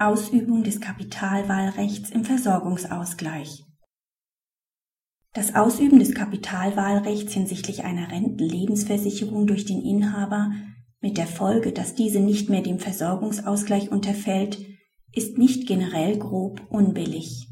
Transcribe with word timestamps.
Ausübung 0.00 0.62
des 0.62 0.80
Kapitalwahlrechts 0.80 2.10
im 2.10 2.24
Versorgungsausgleich 2.24 3.64
Das 5.34 5.56
Ausüben 5.56 5.98
des 5.98 6.14
Kapitalwahlrechts 6.14 7.32
hinsichtlich 7.32 7.82
einer 7.82 8.12
Rentenlebensversicherung 8.12 9.48
durch 9.48 9.64
den 9.64 9.82
Inhaber 9.82 10.52
mit 11.00 11.18
der 11.18 11.26
Folge, 11.26 11.72
dass 11.72 11.96
diese 11.96 12.20
nicht 12.20 12.48
mehr 12.48 12.62
dem 12.62 12.78
Versorgungsausgleich 12.78 13.90
unterfällt, 13.90 14.64
ist 15.12 15.36
nicht 15.36 15.66
generell 15.66 16.16
grob 16.16 16.64
unbillig. 16.70 17.48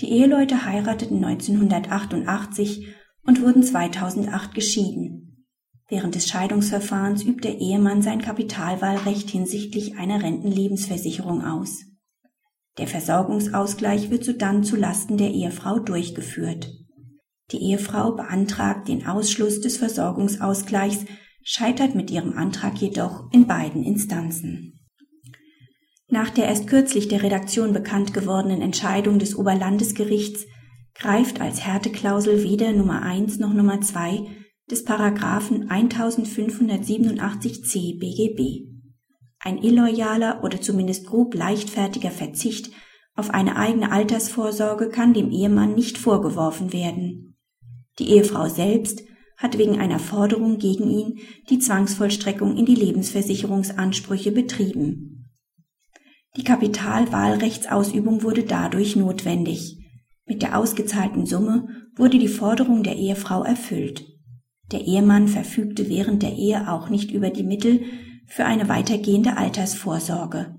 Die 0.00 0.12
Eheleute 0.12 0.64
heirateten 0.64 1.24
1988 1.24 2.86
und 3.26 3.42
wurden 3.42 3.64
2008 3.64 4.54
geschieden. 4.54 5.21
Während 5.92 6.14
des 6.14 6.26
Scheidungsverfahrens 6.26 7.22
übt 7.22 7.46
der 7.46 7.58
Ehemann 7.58 8.00
sein 8.00 8.22
Kapitalwahlrecht 8.22 9.28
hinsichtlich 9.28 9.98
einer 9.98 10.22
Rentenlebensversicherung 10.22 11.44
aus. 11.44 11.82
Der 12.78 12.86
Versorgungsausgleich 12.86 14.08
wird 14.08 14.24
sodann 14.24 14.64
zu 14.64 14.76
Lasten 14.76 15.18
der 15.18 15.32
Ehefrau 15.32 15.80
durchgeführt. 15.80 16.72
Die 17.50 17.58
Ehefrau 17.58 18.12
beantragt 18.12 18.88
den 18.88 19.06
Ausschluss 19.06 19.60
des 19.60 19.76
Versorgungsausgleichs, 19.76 21.04
scheitert 21.44 21.94
mit 21.94 22.10
ihrem 22.10 22.38
Antrag 22.38 22.80
jedoch 22.80 23.30
in 23.30 23.46
beiden 23.46 23.84
Instanzen. 23.84 24.80
Nach 26.08 26.30
der 26.30 26.46
erst 26.46 26.68
kürzlich 26.68 27.08
der 27.08 27.22
Redaktion 27.22 27.74
bekannt 27.74 28.14
gewordenen 28.14 28.62
Entscheidung 28.62 29.18
des 29.18 29.36
Oberlandesgerichts 29.36 30.46
greift 30.94 31.42
als 31.42 31.66
Härteklausel 31.66 32.44
weder 32.44 32.72
Nummer 32.72 33.02
1 33.02 33.38
noch 33.40 33.52
Nummer 33.52 33.82
2 33.82 34.38
des 34.72 34.84
Paragraphen 34.84 35.68
1587c 35.68 38.00
BGB. 38.00 38.66
Ein 39.38 39.58
illoyaler 39.58 40.42
oder 40.42 40.62
zumindest 40.62 41.06
grob 41.06 41.34
leichtfertiger 41.34 42.10
Verzicht 42.10 42.70
auf 43.14 43.30
eine 43.30 43.56
eigene 43.56 43.92
Altersvorsorge 43.92 44.88
kann 44.88 45.12
dem 45.12 45.30
Ehemann 45.30 45.74
nicht 45.74 45.98
vorgeworfen 45.98 46.72
werden. 46.72 47.36
Die 47.98 48.12
Ehefrau 48.12 48.48
selbst 48.48 49.02
hat 49.36 49.58
wegen 49.58 49.78
einer 49.78 49.98
Forderung 49.98 50.56
gegen 50.56 50.88
ihn 50.88 51.18
die 51.50 51.58
Zwangsvollstreckung 51.58 52.56
in 52.56 52.64
die 52.64 52.74
Lebensversicherungsansprüche 52.74 54.32
betrieben. 54.32 55.28
Die 56.38 56.44
Kapitalwahlrechtsausübung 56.44 58.22
wurde 58.22 58.44
dadurch 58.44 58.96
notwendig. 58.96 59.76
Mit 60.24 60.40
der 60.40 60.56
ausgezahlten 60.56 61.26
Summe 61.26 61.68
wurde 61.94 62.18
die 62.18 62.28
Forderung 62.28 62.82
der 62.82 62.96
Ehefrau 62.96 63.42
erfüllt. 63.42 64.11
Der 64.72 64.86
Ehemann 64.86 65.28
verfügte 65.28 65.88
während 65.88 66.22
der 66.22 66.32
Ehe 66.32 66.72
auch 66.72 66.88
nicht 66.88 67.10
über 67.10 67.30
die 67.30 67.42
Mittel 67.42 67.84
für 68.26 68.46
eine 68.46 68.68
weitergehende 68.68 69.36
Altersvorsorge. 69.36 70.56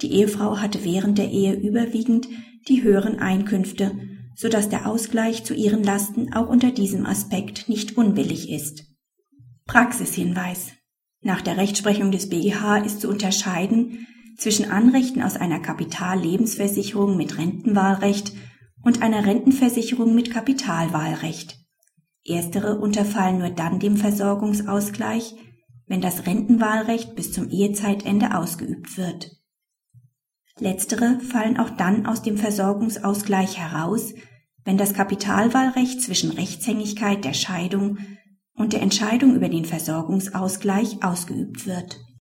Die 0.00 0.12
Ehefrau 0.12 0.58
hatte 0.58 0.84
während 0.84 1.18
der 1.18 1.30
Ehe 1.30 1.52
überwiegend 1.54 2.28
die 2.68 2.82
höheren 2.82 3.18
Einkünfte, 3.18 3.92
so 4.34 4.48
dass 4.48 4.70
der 4.70 4.86
Ausgleich 4.86 5.44
zu 5.44 5.54
ihren 5.54 5.84
Lasten 5.84 6.32
auch 6.32 6.48
unter 6.48 6.70
diesem 6.70 7.04
Aspekt 7.04 7.68
nicht 7.68 7.98
unbillig 7.98 8.50
ist. 8.50 8.84
Praxishinweis. 9.66 10.72
Nach 11.20 11.42
der 11.42 11.58
Rechtsprechung 11.58 12.10
des 12.10 12.30
BGH 12.30 12.78
ist 12.78 13.00
zu 13.00 13.08
unterscheiden 13.08 14.06
zwischen 14.38 14.70
Anrechten 14.70 15.22
aus 15.22 15.36
einer 15.36 15.60
Kapitallebensversicherung 15.60 17.16
mit 17.16 17.38
Rentenwahlrecht 17.38 18.32
und 18.82 19.02
einer 19.02 19.24
Rentenversicherung 19.26 20.14
mit 20.14 20.32
Kapitalwahlrecht. 20.32 21.61
Erstere 22.24 22.78
unterfallen 22.78 23.38
nur 23.38 23.50
dann 23.50 23.78
dem 23.78 23.96
Versorgungsausgleich, 23.96 25.34
wenn 25.86 26.00
das 26.00 26.26
Rentenwahlrecht 26.26 27.16
bis 27.16 27.32
zum 27.32 27.48
Ehezeitende 27.48 28.36
ausgeübt 28.36 28.96
wird. 28.96 29.30
Letztere 30.58 31.18
fallen 31.20 31.58
auch 31.58 31.70
dann 31.70 32.06
aus 32.06 32.22
dem 32.22 32.36
Versorgungsausgleich 32.36 33.58
heraus, 33.58 34.14
wenn 34.64 34.78
das 34.78 34.94
Kapitalwahlrecht 34.94 36.00
zwischen 36.00 36.30
Rechtshängigkeit 36.30 37.24
der 37.24 37.34
Scheidung 37.34 37.98
und 38.54 38.72
der 38.72 38.82
Entscheidung 38.82 39.34
über 39.34 39.48
den 39.48 39.64
Versorgungsausgleich 39.64 41.02
ausgeübt 41.02 41.66
wird 41.66 42.04